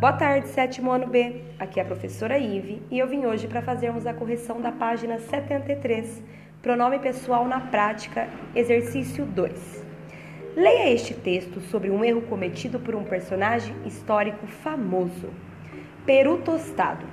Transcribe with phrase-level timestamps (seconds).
[0.00, 1.42] Boa tarde, sétimo ano B.
[1.56, 5.18] Aqui é a professora Ive e eu vim hoje para fazermos a correção da página
[5.18, 6.22] 73,
[6.60, 9.86] pronome pessoal na prática, exercício 2.
[10.56, 15.30] Leia este texto sobre um erro cometido por um personagem histórico famoso.
[16.04, 17.06] Peru tostado.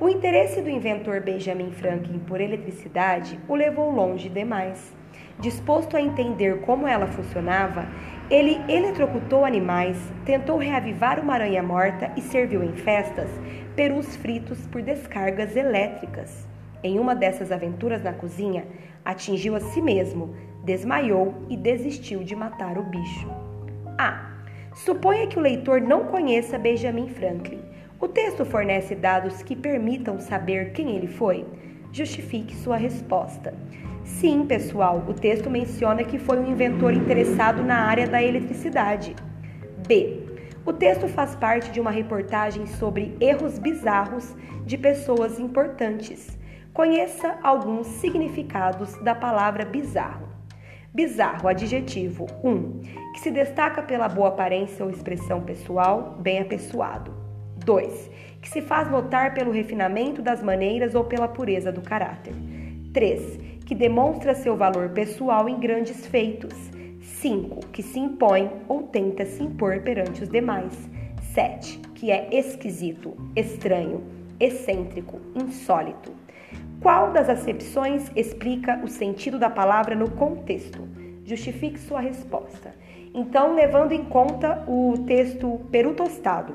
[0.00, 4.94] O interesse do inventor Benjamin Franklin por eletricidade o levou longe demais.
[5.38, 7.86] Disposto a entender como ela funcionava,
[8.28, 13.30] ele eletrocutou animais, tentou reavivar uma aranha morta e serviu em festas
[13.76, 16.46] perus fritos por descargas elétricas.
[16.82, 18.64] Em uma dessas aventuras na cozinha,
[19.04, 23.28] atingiu a si mesmo, desmaiou e desistiu de matar o bicho.
[23.96, 24.32] Ah,
[24.74, 27.60] suponha que o leitor não conheça Benjamin Franklin.
[28.00, 31.46] O texto fornece dados que permitam saber quem ele foi.
[31.92, 33.54] Justifique sua resposta.
[34.06, 39.14] Sim, pessoal, o texto menciona que foi um inventor interessado na área da eletricidade.
[39.86, 40.22] B.
[40.64, 46.38] O texto faz parte de uma reportagem sobre erros bizarros de pessoas importantes.
[46.72, 50.28] Conheça alguns significados da palavra bizarro.
[50.94, 52.80] Bizarro, adjetivo 1, um,
[53.12, 57.12] que se destaca pela boa aparência ou expressão pessoal, bem apessoado.
[57.64, 62.32] 2, que se faz notar pelo refinamento das maneiras ou pela pureza do caráter.
[62.92, 66.54] 3, que demonstra seu valor pessoal em grandes feitos.
[67.00, 67.66] 5.
[67.72, 70.72] Que se impõe ou tenta se impor perante os demais.
[71.34, 71.78] 7.
[71.94, 74.04] Que é esquisito, estranho,
[74.38, 76.12] excêntrico, insólito.
[76.80, 80.86] Qual das acepções explica o sentido da palavra no contexto?
[81.24, 82.72] Justifique sua resposta.
[83.12, 86.54] Então, levando em conta o texto Peru Tostado,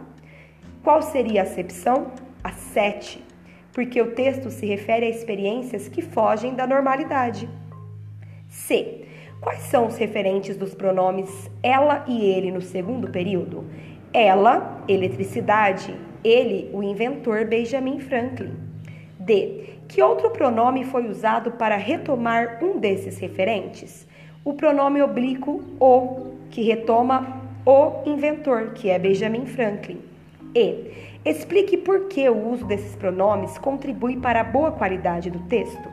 [0.82, 2.12] qual seria a acepção?
[2.44, 3.31] A 7
[3.74, 7.50] porque o texto se refere a experiências que fogem da normalidade.
[8.48, 9.06] C.
[9.40, 13.66] Quais são os referentes dos pronomes ela e ele no segundo período?
[14.14, 18.54] Ela, eletricidade, ele, o inventor Benjamin Franklin.
[19.20, 19.70] D.
[19.88, 24.08] Que outro pronome foi usado para retomar um desses referentes?
[24.44, 30.11] O pronome oblíquo o, que retoma o inventor, que é Benjamin Franklin.
[30.56, 30.92] E.
[31.24, 35.88] Explique por que o uso desses pronomes contribui para a boa qualidade do texto.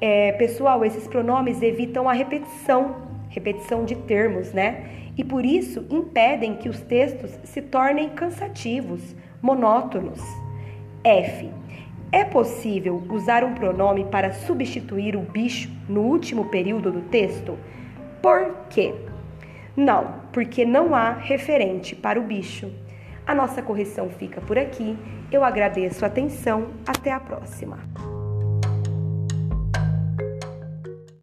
[0.00, 2.96] É, pessoal, esses pronomes evitam a repetição,
[3.28, 4.84] repetição de termos, né?
[5.16, 10.20] E por isso impedem que os textos se tornem cansativos, monótonos.
[11.02, 11.50] F.
[12.12, 17.58] É possível usar um pronome para substituir o bicho no último período do texto?
[18.22, 18.94] Por quê?
[19.76, 22.70] Não, porque não há referente para o bicho.
[23.26, 24.96] A nossa correção fica por aqui.
[25.32, 26.68] Eu agradeço a atenção.
[26.86, 27.78] Até a próxima.